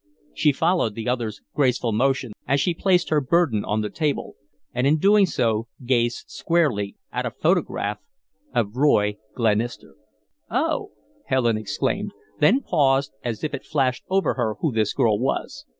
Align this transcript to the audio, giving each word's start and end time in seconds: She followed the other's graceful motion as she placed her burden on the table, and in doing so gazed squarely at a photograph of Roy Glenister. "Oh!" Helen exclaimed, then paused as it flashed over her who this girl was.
She 0.33 0.51
followed 0.51 0.95
the 0.95 1.07
other's 1.07 1.41
graceful 1.53 1.91
motion 1.91 2.31
as 2.47 2.59
she 2.59 2.73
placed 2.73 3.09
her 3.09 3.21
burden 3.21 3.63
on 3.63 3.81
the 3.81 3.89
table, 3.91 4.35
and 4.73 4.87
in 4.87 4.97
doing 4.97 5.27
so 5.27 5.67
gazed 5.85 6.23
squarely 6.25 6.95
at 7.11 7.27
a 7.27 7.29
photograph 7.29 7.99
of 8.51 8.75
Roy 8.75 9.19
Glenister. 9.35 9.93
"Oh!" 10.49 10.93
Helen 11.27 11.55
exclaimed, 11.55 12.13
then 12.39 12.61
paused 12.63 13.11
as 13.23 13.43
it 13.43 13.63
flashed 13.63 14.03
over 14.09 14.33
her 14.33 14.55
who 14.61 14.71
this 14.71 14.91
girl 14.91 15.19
was. 15.19 15.65